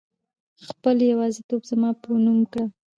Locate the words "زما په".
1.71-2.09